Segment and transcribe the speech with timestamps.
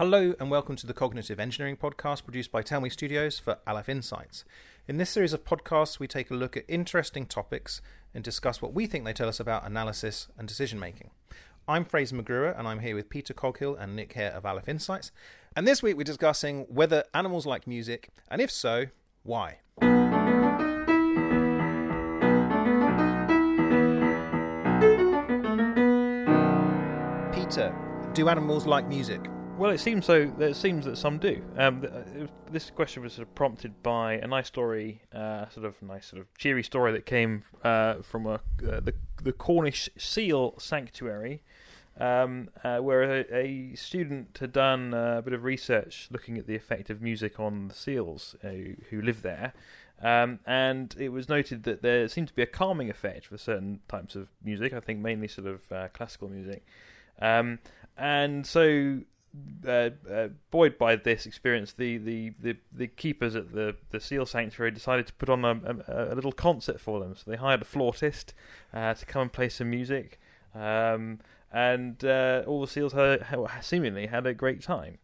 [0.00, 3.90] Hello and welcome to the Cognitive Engineering Podcast produced by Tell Me Studios for Aleph
[3.90, 4.46] Insights.
[4.88, 7.82] In this series of podcasts, we take a look at interesting topics
[8.14, 11.10] and discuss what we think they tell us about analysis and decision making.
[11.68, 15.12] I'm Fraser McGruer and I'm here with Peter Coghill and Nick Hare of Aleph Insights.
[15.54, 18.86] And this week we're discussing whether animals like music, and if so,
[19.22, 19.58] why.
[27.34, 27.74] Peter,
[28.14, 29.20] do animals like music?
[29.60, 30.32] Well, it seems so.
[30.38, 31.42] It seems that some do.
[31.58, 35.82] Um, uh, this question was sort of prompted by a nice story, uh, sort of
[35.82, 40.54] nice, sort of cheery story that came uh, from a, uh, the the Cornish Seal
[40.58, 41.42] Sanctuary,
[41.98, 46.46] um, uh, where a, a, student had done uh, a bit of research looking at
[46.46, 49.52] the effect of music on the seals who, who live there.
[50.00, 53.80] Um, and it was noted that there seemed to be a calming effect for certain
[53.88, 54.72] types of music.
[54.72, 56.64] I think mainly sort of classical music.
[57.20, 57.58] Um,
[57.98, 59.00] and so
[59.66, 64.26] uh, uh, buoyed by this experience, the, the, the, the, keepers at the, the seal
[64.26, 67.14] sanctuary decided to put on a, a, a little concert for them.
[67.14, 68.34] So they hired a flautist
[68.74, 70.18] uh, to come and play some music,
[70.54, 71.20] um,
[71.52, 73.24] and uh, all the seals had,
[73.60, 74.98] seemingly had a great time.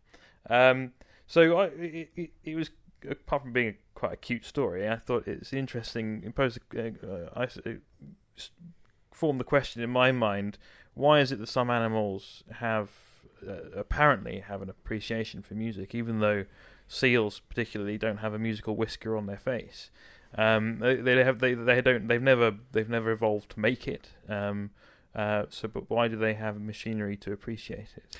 [0.50, 0.92] Um,
[1.26, 2.70] so I, it, it, it, was
[3.08, 6.22] apart from being a, quite a cute story, I thought it's interesting.
[6.24, 6.90] Imposed, uh,
[7.34, 7.48] I
[9.12, 10.58] formed the question in my mind:
[10.94, 12.90] Why is it that some animals have
[13.46, 16.44] uh, apparently have an appreciation for music, even though
[16.88, 19.90] seals particularly don't have a musical whisker on their face.
[20.36, 24.08] Um, they, they, have they they don't they've never they've never evolved to make it.
[24.28, 24.70] Um,
[25.14, 28.16] uh, so, but why do they have machinery to appreciate it?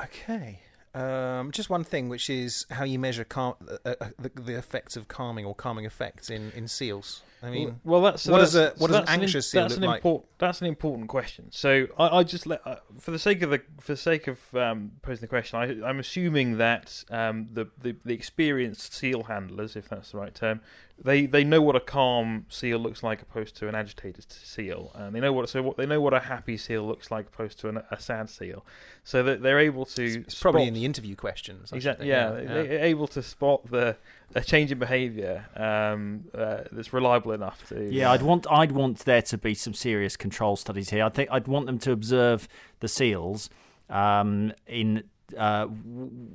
[0.00, 0.60] Okay.
[0.94, 4.96] Um, just one thing, which is how you measure cal- uh, uh, the, the, effects
[4.96, 7.22] of calming or calming effects in, in seals.
[7.42, 9.78] I mean, well, that's what that's, does a what so does an anxious an, seal
[9.78, 10.22] look like?
[10.38, 11.48] That's an important question.
[11.50, 14.38] So I, I just let, uh, for the sake of the for the sake of
[14.54, 19.76] um, posing the question, I, am assuming that um, the, the the experienced seal handlers,
[19.76, 20.60] if that's the right term,
[20.98, 25.14] they they know what a calm seal looks like opposed to an agitated seal, and
[25.14, 27.68] they know what so what they know what a happy seal looks like opposed to
[27.68, 28.64] an, a sad seal,
[29.04, 30.22] so that they're able to.
[30.22, 31.70] It's, probably in the interview questions.
[31.70, 32.08] Exactly.
[32.08, 33.96] Yeah, yeah, they're able to spot the
[34.34, 37.92] a change in behaviour um, uh, that's reliable enough to.
[37.92, 41.04] Yeah, I'd want I'd want there to be some serious control studies here.
[41.04, 42.48] I think I'd want them to observe
[42.80, 43.50] the seals
[43.88, 45.04] um, in
[45.36, 45.66] uh,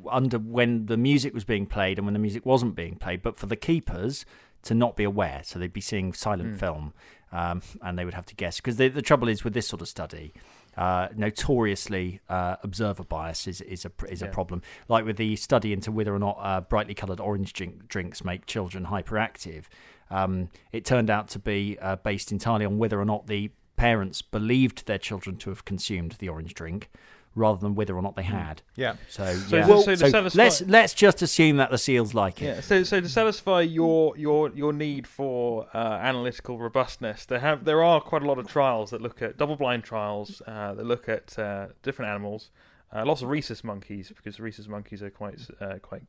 [0.09, 3.37] under when the music was being played and when the music wasn't being played, but
[3.37, 4.25] for the keepers
[4.63, 5.41] to not be aware.
[5.43, 6.59] So they'd be seeing silent mm.
[6.59, 6.93] film,
[7.31, 8.57] um, and they would have to guess.
[8.57, 10.33] Because the, the trouble is with this sort of study,
[10.77, 14.27] uh, notoriously uh, observer bias is is a is yeah.
[14.27, 14.61] a problem.
[14.87, 18.45] Like with the study into whether or not uh, brightly coloured orange drink, drinks make
[18.45, 19.65] children hyperactive,
[20.11, 24.21] um, it turned out to be uh, based entirely on whether or not the parents
[24.21, 26.89] believed their children to have consumed the orange drink
[27.33, 28.33] rather than whether or not they hmm.
[28.33, 28.61] had.
[28.75, 28.95] Yeah.
[29.07, 29.65] So, so, yeah.
[29.65, 30.43] so, so, so satisfy...
[30.43, 32.45] let's let's just assume that the seals like it.
[32.45, 32.61] Yeah.
[32.61, 37.83] So so to satisfy your your your need for uh, analytical robustness, there have there
[37.83, 41.07] are quite a lot of trials that look at double blind trials uh, that look
[41.07, 42.51] at uh, different animals.
[42.93, 46.03] Uh, lots of rhesus monkeys because rhesus monkeys are quite uh, quite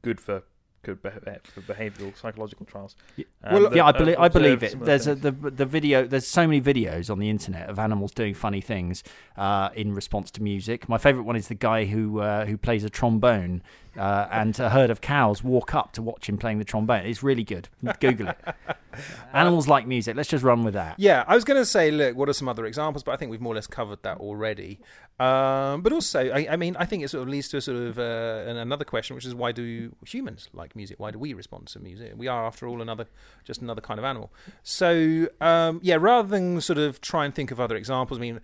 [0.00, 0.42] good for
[0.82, 2.96] good for behavioural psychological trials.
[3.44, 4.78] Um, well, yeah, I believe I believe it.
[4.80, 6.06] There's a, the the video.
[6.06, 9.02] There's so many videos on the internet of animals doing funny things
[9.36, 10.88] uh, in response to music.
[10.88, 13.62] My favourite one is the guy who uh, who plays a trombone
[13.96, 17.04] uh, and a herd of cows walk up to watch him playing the trombone.
[17.04, 17.68] It's really good.
[18.00, 18.38] Google it.
[19.32, 20.16] Animals like music.
[20.16, 20.98] Let's just run with that.
[20.98, 23.02] Yeah, I was going to say, look, what are some other examples?
[23.02, 24.80] But I think we've more or less covered that already.
[25.18, 27.76] Um, but also, I, I, mean, I think it sort of leads to a sort
[27.78, 30.98] of uh, another question, which is why do humans like music?
[30.98, 32.12] Why do we respond to music?
[32.16, 33.06] We are, after all, another
[33.44, 34.32] just another kind of animal.
[34.62, 38.40] So, um, yeah, rather than sort of try and think of other examples, I mean,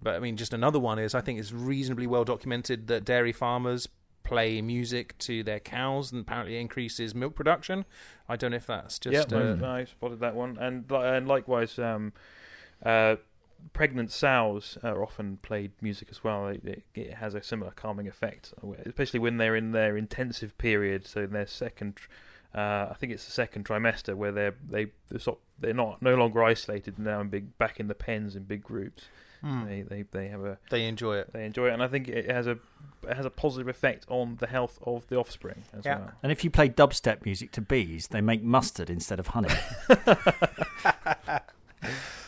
[0.00, 3.32] but I mean, just another one is I think it's reasonably well documented that dairy
[3.32, 3.88] farmers
[4.22, 7.84] play music to their cows and apparently increases milk production.
[8.28, 9.30] I don't know if that's just.
[9.30, 12.12] Yeah, uh, I spotted that one, and and likewise, um,
[12.84, 13.16] uh,
[13.72, 16.48] pregnant sows are often played music as well.
[16.48, 18.52] It, it, has a similar calming effect,
[18.84, 21.06] especially when they're in their intensive period.
[21.06, 21.98] So in their second,
[22.54, 26.42] uh, I think it's the second trimester where they're they they're, they're not no longer
[26.44, 29.04] isolated now and big back in the pens in big groups.
[29.42, 29.68] Mm.
[29.68, 31.32] They, they they have a they enjoy it.
[31.32, 32.58] They enjoy it, and I think it has a
[33.06, 35.98] it has a positive effect on the health of the offspring as yeah.
[35.98, 36.12] well.
[36.22, 39.50] And if you play dubstep music to bees, they make mustard instead of honey.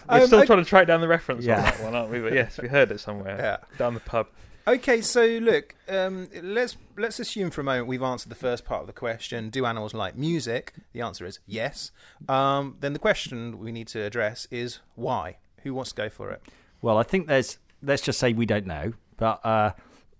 [0.08, 1.58] We're um, still I, trying to track down the reference yeah.
[1.58, 2.20] on that one, aren't we?
[2.20, 3.78] But yes, we heard it somewhere yeah.
[3.78, 4.28] down the pub.
[4.68, 8.80] Okay, so look, um, let's let's assume for a moment we've answered the first part
[8.80, 10.72] of the question: Do animals like music?
[10.92, 11.92] The answer is yes.
[12.28, 15.36] Um, then the question we need to address is why.
[15.62, 16.42] Who wants to go for it?
[16.82, 17.58] Well, I think there's.
[17.82, 19.72] Let's just say we don't know, but uh,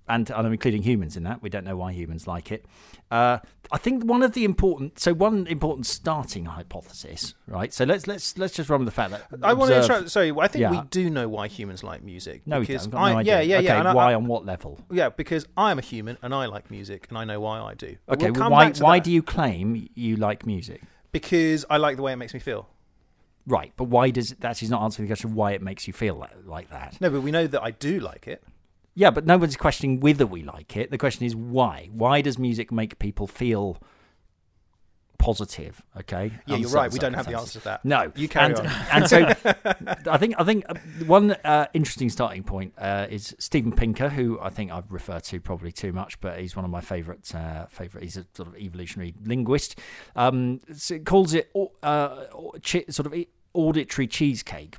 [0.08, 1.42] and, and I'm including humans in that.
[1.42, 2.64] We don't know why humans like it.
[3.10, 3.38] Uh,
[3.70, 7.72] I think one of the important, so one important starting hypothesis, right?
[7.72, 10.10] So let's let's let's just run with the fact that I want to interrupt.
[10.10, 10.70] Sorry, I think Yeah.
[10.70, 12.42] we do know why humans like music.
[12.46, 12.76] No, we don't.
[12.76, 13.42] I've got no I, idea.
[13.42, 13.90] Yeah, yeah, yeah.
[13.90, 14.78] I- why I- on what level?
[14.90, 17.96] yeah, because I'm a human and I like music and I know why I do.
[18.06, 19.04] But Okay, we'll why why that.
[19.04, 20.82] do you claim you like music?
[21.12, 22.68] Because I like the way it makes me feel.
[23.48, 26.18] Right, but why does that is not answering the question why it makes you feel
[26.20, 27.00] that, like that?
[27.00, 28.42] No, but we know that I do like it.
[28.98, 30.90] Yeah, but no one's questioning whether we like it.
[30.90, 31.90] The question is why.
[31.92, 33.76] Why does music make people feel
[35.18, 35.82] positive?
[35.98, 36.32] Okay.
[36.46, 36.90] Yeah, you're right.
[36.90, 37.84] We don't have the answer to that.
[37.84, 38.66] No, You carry and, on.
[38.92, 39.26] and so
[40.06, 44.40] I think I think uh, one uh, interesting starting point uh, is Steven Pinker, who
[44.40, 47.66] I think I've referred to probably too much, but he's one of my favourite uh,
[47.66, 48.02] favorite.
[48.02, 49.78] He's a sort of evolutionary linguist.
[50.16, 51.52] Um, so calls it
[51.82, 52.24] uh,
[52.88, 53.14] sort of
[53.52, 54.76] auditory cheesecake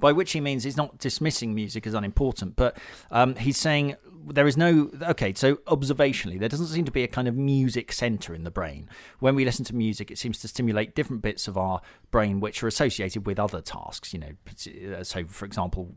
[0.00, 2.76] by which he means he's not dismissing music as unimportant, but
[3.10, 3.96] um, he's saying
[4.26, 5.32] there is no okay.
[5.34, 8.88] So observationally, there doesn't seem to be a kind of music center in the brain.
[9.20, 11.80] When we listen to music, it seems to stimulate different bits of our
[12.10, 14.12] brain which are associated with other tasks.
[14.12, 15.94] You know, uh, so for example,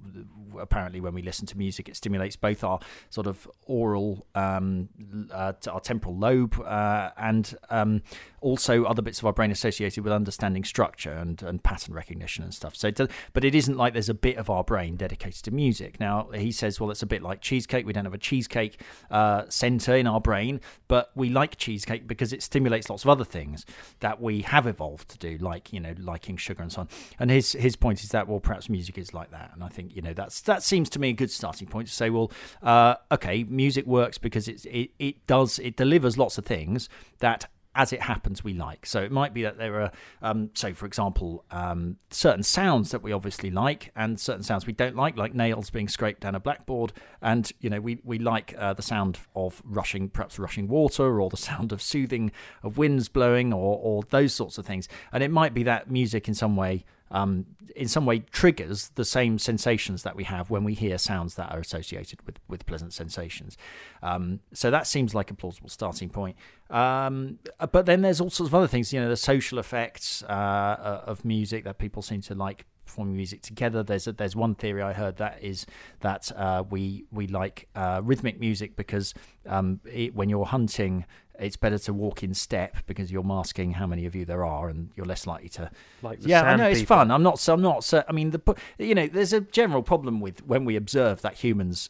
[0.59, 2.79] apparently when we listen to music, it stimulates both our
[3.09, 4.89] sort of oral, um,
[5.31, 8.01] uh, our temporal lobe, uh, and um,
[8.41, 12.53] also other bits of our brain associated with understanding structure and, and pattern recognition and
[12.53, 12.75] stuff.
[12.75, 12.91] So,
[13.33, 15.99] but it isn't like there's a bit of our brain dedicated to music.
[15.99, 17.85] Now he says, well, it's a bit like cheesecake.
[17.85, 22.33] We don't have a cheesecake uh, center in our brain, but we like cheesecake because
[22.33, 23.65] it stimulates lots of other things
[23.99, 26.89] that we have evolved to do, like you know, liking sugar and so on.
[27.19, 29.51] And his his point is that well, perhaps music is like that.
[29.53, 31.93] And I think you know that's that seems to me a good starting point to
[31.93, 32.31] say, well,
[32.61, 37.47] uh, okay, music works because it it does it delivers lots of things that
[37.77, 38.87] as it happens, we like.
[38.87, 39.91] So it might be that there are,
[40.23, 44.73] um, so for example, um, certain sounds that we obviously like, and certain sounds we
[44.73, 46.91] don't like, like nails being scraped down a blackboard.
[47.21, 51.29] And you know, we we like uh, the sound of rushing, perhaps rushing water, or
[51.29, 52.31] the sound of soothing
[52.63, 54.89] of winds blowing, or or those sorts of things.
[55.13, 56.83] And it might be that music in some way.
[57.09, 57.45] Um,
[57.75, 61.51] in some way triggers the same sensations that we have when we hear sounds that
[61.51, 63.57] are associated with, with pleasant sensations.
[64.01, 66.35] Um, so that seems like a plausible starting point.
[66.69, 67.39] Um,
[67.71, 71.03] but then there's all sorts of other things, you know, the social effects uh, uh,
[71.05, 73.83] of music that people seem to like performing music together.
[73.83, 75.65] There's a, there's one theory I heard that is
[75.99, 79.13] that uh, we we like uh, rhythmic music because
[79.45, 81.05] um, it, when you're hunting,
[81.39, 84.69] it's better to walk in step because you're masking how many of you there are,
[84.69, 85.69] and you're less likely to.
[86.01, 86.97] Like yeah, I know it's people.
[86.97, 87.11] fun.
[87.11, 87.39] I'm not.
[87.39, 87.83] So I'm not.
[87.83, 91.35] So I mean, the you know, there's a general problem with when we observe that
[91.35, 91.89] humans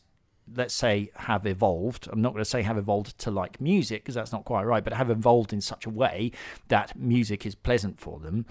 [0.56, 4.16] let's say have evolved i'm not going to say have evolved to like music because
[4.16, 6.32] that's not quite right but have evolved in such a way
[6.70, 8.46] that music is pleasant for them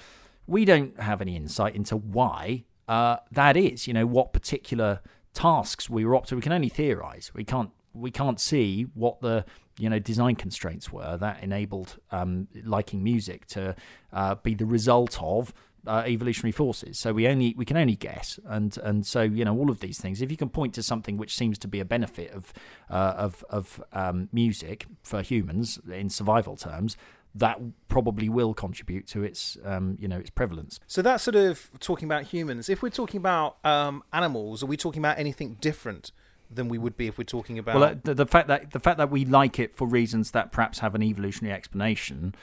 [0.46, 5.00] we don't have any insight into why uh, that is you know what particular
[5.34, 9.20] tasks we were up to we can only theorize we can't we can't see what
[9.20, 9.44] the
[9.78, 13.74] you know design constraints were that enabled um, liking music to
[14.12, 15.52] uh, be the result of
[15.86, 16.98] uh, evolutionary forces.
[16.98, 19.98] So we only we can only guess, and and so you know all of these
[19.98, 20.20] things.
[20.20, 22.52] If you can point to something which seems to be a benefit of
[22.90, 26.96] uh, of of um, music for humans in survival terms,
[27.38, 30.80] that probably will contribute to its um, you know its prevalence.
[30.86, 32.68] So that's sort of talking about humans.
[32.68, 36.12] If we're talking about um, animals, are we talking about anything different
[36.50, 37.74] than we would be if we're talking about?
[37.74, 40.52] Well, uh, the, the fact that the fact that we like it for reasons that
[40.52, 42.34] perhaps have an evolutionary explanation,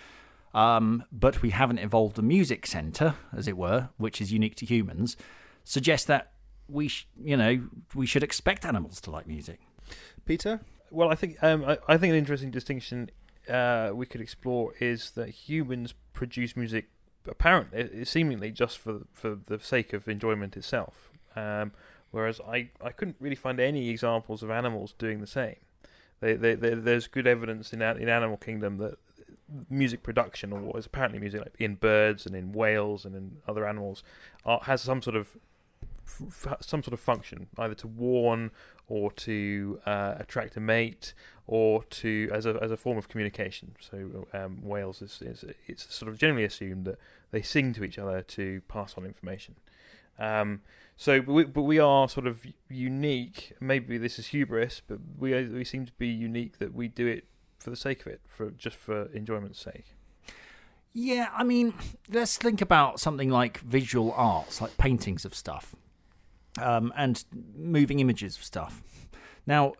[0.53, 4.65] um, but we haven't evolved a music center, as it were, which is unique to
[4.65, 5.17] humans,
[5.63, 6.33] suggests that
[6.67, 9.59] we, sh- you know, we should expect animals to like music.
[10.25, 13.09] Peter, Well, I think um, I, I think an interesting distinction
[13.49, 16.89] uh, we could explore is that humans produce music
[17.27, 21.09] apparently, uh, seemingly just for for the sake of enjoyment itself.
[21.35, 21.71] Um,
[22.11, 25.55] whereas I, I couldn't really find any examples of animals doing the same.
[26.19, 28.97] They, they, they, there's good evidence in in Animal Kingdom that
[29.69, 33.37] music production, or what is apparently music, like in birds and in whales and in
[33.47, 34.03] other animals,
[34.45, 35.35] are, has some sort of
[36.05, 38.51] some sort of function, either to warn
[38.87, 41.13] or to uh, attract a mate
[41.47, 43.75] or to as a as a form of communication.
[43.79, 46.97] So um, whales is, is it's sort of generally assumed that
[47.31, 49.55] they sing to each other to pass on information.
[50.19, 50.61] Um,
[50.95, 53.53] so, but we, but we are sort of unique.
[53.59, 57.07] Maybe this is hubris, but we are, we seem to be unique that we do
[57.07, 57.25] it
[57.59, 59.95] for the sake of it, for just for enjoyment's sake.
[60.93, 61.73] Yeah, I mean,
[62.11, 65.75] let's think about something like visual arts, like paintings of stuff,
[66.59, 67.23] um, and
[67.55, 68.83] moving images of stuff.
[69.45, 69.73] Now,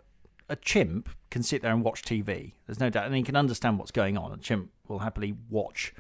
[0.50, 2.54] a chimp can sit there and watch TV.
[2.68, 4.32] There's no doubt, and he can understand what's going on.
[4.32, 5.94] A chimp will happily watch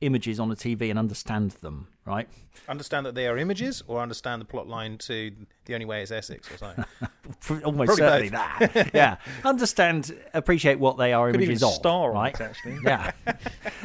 [0.00, 2.28] images on a TV and understand them, right?
[2.68, 5.32] Understand that they are images, or understand the plot line to
[5.66, 6.84] the only way is Essex or something.
[7.64, 8.72] Almost Probably certainly both.
[8.72, 8.94] that.
[8.94, 12.34] yeah, understand, appreciate what they are Could images of, star right?
[12.34, 12.78] it, actually.
[12.84, 13.12] yeah.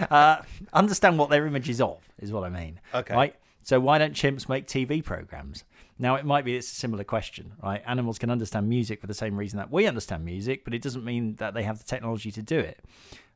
[0.10, 0.38] Uh,
[0.74, 2.80] understand what they're images of is what I mean.
[2.94, 3.14] Okay.
[3.14, 3.36] Right.
[3.64, 5.64] So why don't chimps make TV programs?
[5.98, 7.82] Now it might be it's a similar question, right?
[7.86, 11.06] Animals can understand music for the same reason that we understand music, but it doesn't
[11.06, 12.84] mean that they have the technology to do it.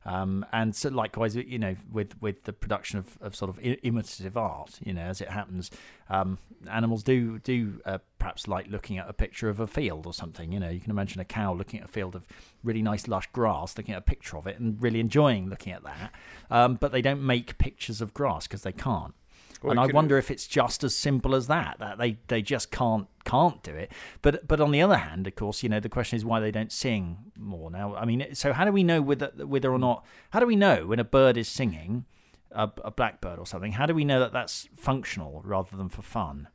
[0.04, 4.36] Um, and so likewise, you know, with with the production of, of sort of imitative
[4.36, 5.70] art, you know, as it happens,
[6.08, 6.38] um,
[6.70, 10.52] animals do do uh, perhaps like looking at a picture of a field or something.
[10.52, 12.26] You know, you can imagine a cow looking at a field of
[12.64, 15.82] really nice lush grass, looking at a picture of it, and really enjoying looking at
[15.82, 16.12] that.
[16.50, 19.14] Um, but they don't make pictures of grass because they can't.
[19.62, 22.70] Well, and I wonder if it's just as simple as that that they, they just
[22.70, 23.92] can't can't do it.
[24.22, 26.50] But but on the other hand, of course, you know the question is why they
[26.50, 27.70] don't sing more.
[27.70, 30.56] Now, I mean, so how do we know whether whether or not how do we
[30.56, 32.06] know when a bird is singing,
[32.52, 33.72] a, a blackbird or something?
[33.72, 36.48] How do we know that that's functional rather than for fun?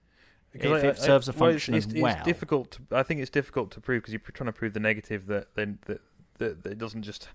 [0.51, 2.71] Because if I- it I- serves a well, it's- function it's, as it's difficult.
[2.71, 5.53] To, I think it's difficult to prove because you're trying to prove the negative that
[5.55, 6.01] then that,
[6.39, 7.27] that, that it doesn't just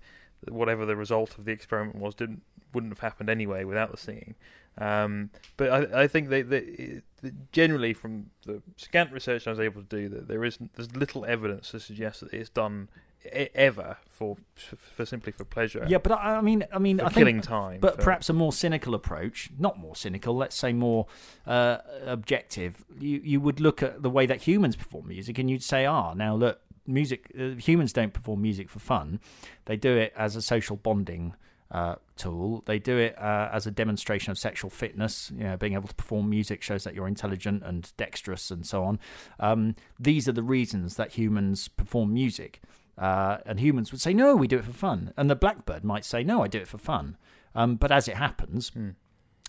[0.49, 2.41] whatever the result of the experiment was didn't
[2.73, 4.35] wouldn't have happened anyway without the singing.
[4.77, 9.59] Um, but I, I think they, they, that generally from the scant research I was
[9.59, 12.87] able to do that there is there's little evidence to suggest that it's done
[13.25, 15.85] e- ever for for simply for pleasure.
[15.89, 17.81] Yeah, but I, I mean, I mean, I think killing time.
[17.81, 21.05] But for- perhaps a more cynical approach, not more cynical, let's say more
[21.45, 22.85] uh, objective.
[22.97, 26.13] You you would look at the way that humans perform music, and you'd say, ah,
[26.13, 27.31] now look, music.
[27.37, 29.19] Uh, humans don't perform music for fun;
[29.65, 31.35] they do it as a social bonding.
[31.71, 32.63] Uh, tool.
[32.65, 35.31] They do it uh, as a demonstration of sexual fitness.
[35.33, 38.83] You know, being able to perform music shows that you're intelligent and dexterous, and so
[38.83, 38.99] on.
[39.39, 42.59] Um, these are the reasons that humans perform music.
[42.97, 45.13] Uh, and humans would say, no, we do it for fun.
[45.17, 47.17] And the blackbird might say, no, I do it for fun.
[47.55, 48.71] Um, but as it happens,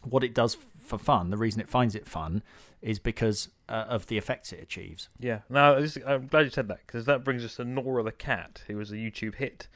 [0.02, 0.56] what it does
[0.92, 2.42] for fun, the reason it finds it fun,
[2.82, 5.08] is because uh, of the effects it achieves.
[5.18, 8.12] Yeah, Now, this, I'm glad you said that because that brings us to Nora the
[8.12, 9.68] cat, who was a YouTube hit,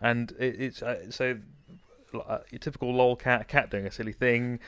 [0.00, 1.38] and it, it's uh, so
[2.12, 4.58] uh, your typical lol cat, cat doing a silly thing.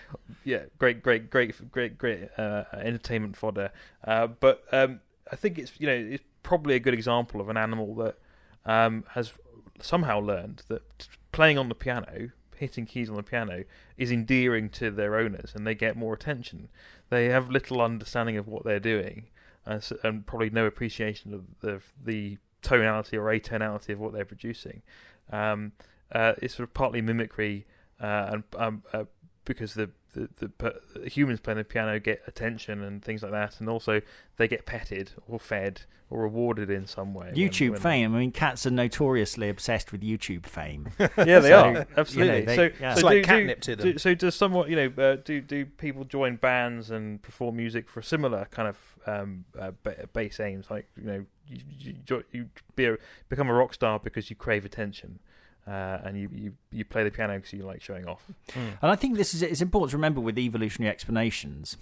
[0.44, 3.72] Yeah, great, great, great, great, great uh, entertainment fodder.
[4.04, 5.00] Uh, but um,
[5.32, 8.16] I think it's you know it's probably a good example of an animal that
[8.64, 9.32] um, has
[9.80, 13.64] somehow learned that playing on the piano, hitting keys on the piano,
[13.96, 16.68] is endearing to their owners, and they get more attention.
[17.10, 19.26] They have little understanding of what they're doing,
[19.66, 24.82] s- and probably no appreciation of the, the tonality or atonality of what they're producing.
[25.30, 25.72] Um,
[26.12, 27.66] uh, it's sort of partly mimicry,
[28.00, 29.04] uh, and um, uh,
[29.46, 33.58] because the the, the the humans playing the piano get attention and things like that,
[33.60, 34.02] and also
[34.36, 37.32] they get petted or fed or rewarded in some way.
[37.34, 38.14] YouTube when- fame.
[38.14, 40.88] I mean, cats are notoriously obsessed with YouTube fame.
[40.98, 42.40] Yeah, they So, are you know, absolutely.
[42.42, 42.94] they- so, yeah.
[42.94, 43.92] so It's like do, catnip do, to them.
[43.92, 47.88] do- so does somewhat, you know, uh, do do people join bands and perform music
[47.88, 48.76] for a similar kind of
[49.06, 49.72] um, uh,
[50.12, 50.70] base aims?
[50.70, 51.60] Like you know, you
[52.08, 52.96] you, you be a,
[53.28, 55.18] become a rock star because you crave attention,
[55.66, 58.22] uh, and you, you you play the piano because you like showing off.
[58.54, 61.76] And I think this is it's important to remember with evolutionary explanations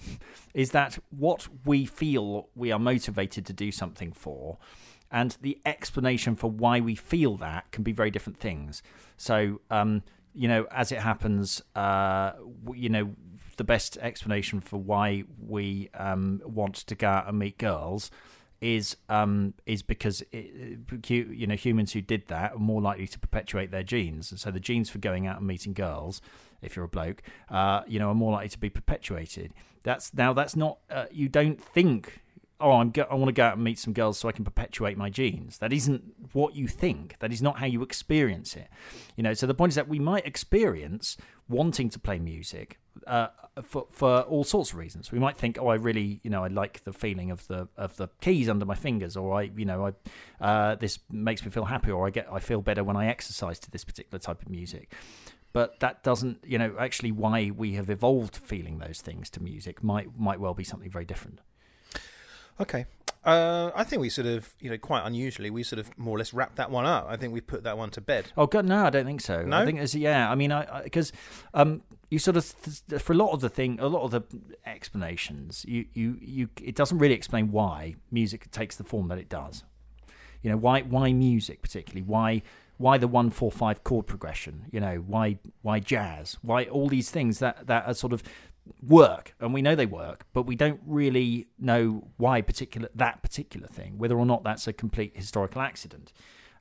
[0.55, 4.59] is that what we feel we are motivated to do something for
[5.11, 8.83] and the explanation for why we feel that can be very different things.
[9.17, 10.03] So, um,
[10.35, 12.33] you know, as it happens, uh,
[12.75, 13.15] you know,
[13.57, 18.11] the best explanation for why we um, want to go out and meet girls
[18.61, 23.19] is um, is because it, you know humans who did that are more likely to
[23.19, 26.21] perpetuate their genes, and so the genes for going out and meeting girls,
[26.63, 29.53] if you're a bloke, uh, you know, are more likely to be perpetuated.
[29.83, 32.21] That's now that's not uh, you don't think.
[32.61, 34.45] Oh, I'm go- I want to go out and meet some girls so I can
[34.45, 35.59] perpetuate my genes.
[35.59, 37.17] That isn't what you think.
[37.19, 38.69] That is not how you experience it.
[39.17, 39.35] You know.
[39.35, 41.17] So the point is that we might experience
[41.49, 43.29] wanting to play music uh,
[43.63, 45.11] for for all sorts of reasons.
[45.11, 47.97] We might think, oh, I really, you know, I like the feeling of the of
[47.97, 49.93] the keys under my fingers, or I, you know,
[50.41, 53.07] I uh, this makes me feel happy, or I get I feel better when I
[53.07, 54.93] exercise to this particular type of music.
[55.53, 59.83] But that doesn't, you know, actually why we have evolved feeling those things to music
[59.85, 61.41] might might well be something very different.
[62.61, 62.87] Okay.
[63.25, 66.19] Uh, I think we sort of, you know, quite unusually, we sort of more or
[66.19, 67.07] less wrapped that one up.
[67.09, 68.27] I think we put that one to bed.
[68.37, 69.43] Oh God, no, I don't think so.
[69.43, 69.57] No?
[69.57, 70.31] I think there's yeah.
[70.31, 71.11] I mean, I because
[71.55, 72.55] um, you sort of
[72.89, 74.23] th- for a lot of the thing, a lot of the
[74.67, 79.31] explanations, you you you, it doesn't really explain why music takes the form that it
[79.31, 79.65] does.
[80.43, 82.03] You know, why why music particularly?
[82.03, 82.43] Why
[82.77, 84.67] why the one four five chord progression?
[84.71, 86.37] You know, why why jazz?
[86.43, 88.23] Why all these things that that are sort of
[88.83, 93.67] work and we know they work but we don't really know why particular that particular
[93.67, 96.13] thing whether or not that's a complete historical accident.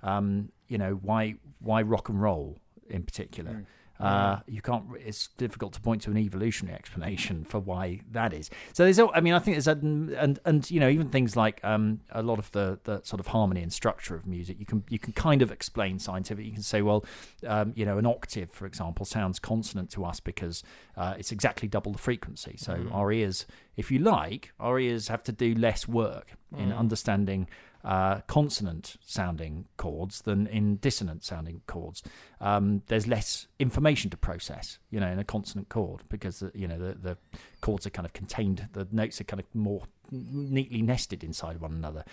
[0.01, 3.65] Um, you know why why rock and roll in particular
[4.03, 4.86] Uh, you can't.
[5.00, 8.50] It's difficult to point to an evolutionary explanation for why that is.
[8.74, 9.00] So there's.
[9.00, 12.22] I mean, I think there's a, and and you know even things like um, a
[12.22, 14.60] lot of the, the sort of harmony and structure of music.
[14.60, 16.45] You can you can kind of explain scientifically.
[16.50, 17.05] You can say, well,
[17.48, 20.63] um, you know, an octave, for example, sounds consonant to us because
[20.98, 22.55] uh, it's exactly double the frequency.
[22.57, 22.93] So Mm.
[22.93, 23.45] our ears,
[23.77, 26.77] if you like, our ears have to do less work in Mm.
[26.77, 27.48] understanding
[27.84, 32.04] uh, consonant sounding chords than in dissonant sounding chords.
[32.40, 36.68] Um, there's less information to process, you know, in a consonant chord because the, you
[36.68, 37.18] know the, the
[37.62, 41.74] chords are kind of contained, the notes are kind of more neatly nested inside one
[41.74, 42.04] another.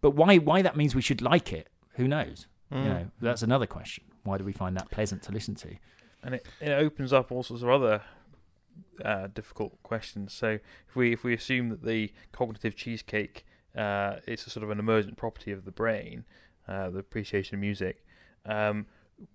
[0.00, 2.46] But why why that means we should like it, who knows?
[2.72, 2.82] Mm.
[2.82, 4.04] You know, that's another question.
[4.24, 5.76] Why do we find that pleasant to listen to?
[6.22, 8.02] and it, it opens up all sorts of other
[9.04, 10.32] uh, difficult questions.
[10.32, 10.58] So
[10.88, 13.44] if we if we assume that the cognitive cheesecake
[13.78, 16.24] uh, is a sort of an emergent property of the brain,
[16.66, 18.04] uh, the appreciation of music,
[18.44, 18.86] um,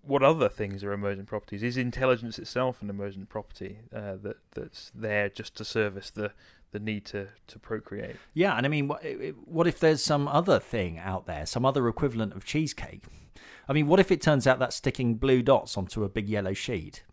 [0.01, 1.63] what other things are emergent properties?
[1.63, 6.31] Is intelligence itself an emergent property uh, that that's there just to service the
[6.71, 8.15] the need to to procreate?
[8.33, 9.03] Yeah, and I mean, what,
[9.45, 13.03] what if there's some other thing out there, some other equivalent of cheesecake?
[13.67, 16.53] I mean, what if it turns out that sticking blue dots onto a big yellow
[16.53, 17.03] sheet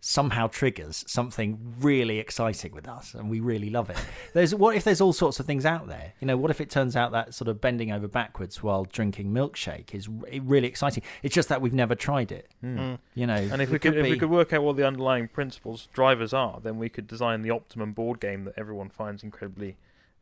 [0.00, 3.96] somehow triggers something really exciting with us, and we really love it?
[4.32, 6.12] There's what if there's all sorts of things out there?
[6.20, 9.32] You know, what if it turns out that sort of bending over backwards while drinking
[9.32, 11.02] milkshake is really exciting?
[11.22, 12.48] It's just that we've never tried it.
[12.64, 12.98] Mm.
[13.14, 15.88] You know, And if we could, if we could work out what the underlying principles
[15.92, 19.76] drivers are, then we could design the optimum board game that everyone finds incredibly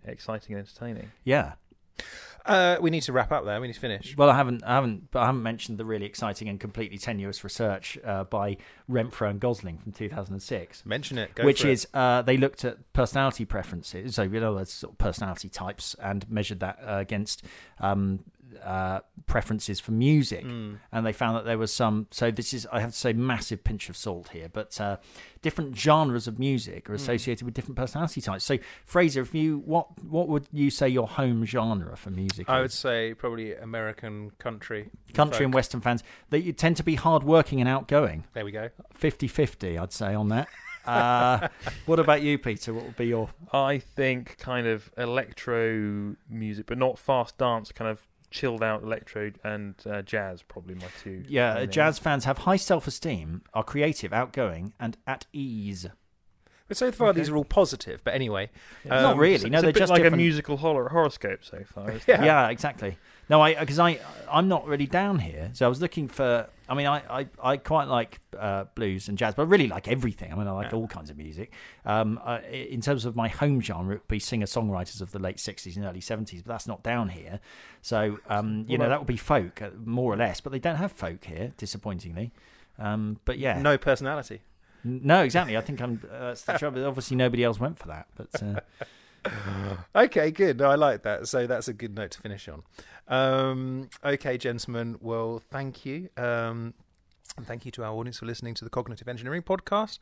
[0.05, 1.13] exciting and entertaining.
[1.25, 1.53] yeah.
[2.47, 3.61] Uh, we need to wrap up there.
[3.61, 4.17] We need to finish.
[4.17, 7.43] Well, I haven't, I haven't, but I haven't mentioned the really exciting and completely tenuous
[7.45, 8.57] research uh, by
[8.89, 11.35] Rentfrow and Gosling from 2006, Mention it.
[11.35, 11.73] Go which for it.
[11.73, 15.95] is uh, they looked at personality preferences, so you know, that's sort of personality types,
[16.03, 17.43] and measured that uh, against
[17.81, 18.21] um,
[18.65, 20.79] uh, preferences for music, Mm.
[20.93, 22.07] and they found that there was some.
[22.11, 24.97] So this is, I have to say, massive pinch of salt here, but uh,
[25.43, 26.97] different genres of music are Mm.
[26.97, 28.45] associated with different personality types.
[28.45, 32.49] So, Fraser, if you what what would you say your home genre for music?
[32.49, 32.63] I is?
[32.63, 34.91] would say probably American country.
[35.15, 35.45] country folk.
[35.45, 38.69] and western fans they you tend to be hardworking and outgoing There we go.
[39.01, 40.47] 50-50 i'd say on that
[40.85, 41.49] uh,
[41.87, 46.79] what about you peter what would be your I think kind of electro music, but
[46.79, 51.23] not fast dance, kind of chilled out electro and uh, jazz, probably my two.
[51.29, 55.87] yeah main jazz fans have high self-esteem are creative outgoing and at ease
[56.69, 57.21] But so far, Okay.
[57.21, 58.03] these are all positive.
[58.03, 58.51] But anyway,
[58.85, 59.01] Yeah.
[59.03, 61.63] not Um, really no it's they're bit just like different a musical hor- horoscope so
[61.65, 61.89] far.
[61.91, 62.05] isn't?
[62.09, 62.25] Yeah.
[62.25, 62.49] yeah.
[62.49, 63.99] exactly no i because i
[64.31, 65.51] i'm not really down here.
[65.53, 69.17] So i was looking for i mean i i, I quite like uh, blues and
[69.17, 70.33] jazz but i really like everything.
[70.33, 70.79] I mean i like Yeah.
[70.79, 71.53] all kinds of music.
[71.85, 75.19] Um uh, in terms of my home genre it would be singer songwriters of the
[75.19, 77.41] late 60s and early 70s but that's not down here.
[77.83, 80.77] So um you know that would be folk uh, more or less but they don't
[80.77, 82.33] have folk here disappointingly.
[82.79, 83.61] Um but yeah.
[83.61, 84.41] No personality.
[84.85, 85.57] No exactly.
[85.57, 86.85] I think i'm uh, that's the trouble.
[86.87, 88.61] Obviously nobody else went for that but uh,
[89.95, 90.59] Okay, good.
[90.59, 91.27] No, I like that.
[91.27, 92.63] So that's a good note to finish on.
[93.09, 94.97] Um, okay, gentlemen.
[95.01, 96.11] Well, thank you.
[96.17, 96.75] Um,
[97.37, 99.99] and thank you to our audience for listening to the Cognitive Engineering Podcast.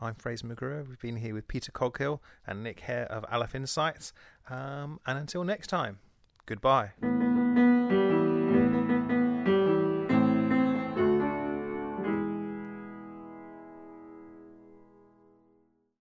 [0.00, 0.88] I'm Fraser McGrew.
[0.88, 4.12] We've been here with Peter Coghill and Nick Hare of Aleph Insights.
[4.50, 5.98] Um, and until next time,
[6.44, 6.90] goodbye.